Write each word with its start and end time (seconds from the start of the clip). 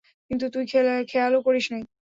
কিন্তু 0.31 0.45
তুই 0.53 0.63
খেয়ালও 1.07 1.39
করিস 1.47 1.65
নাই। 1.73 1.83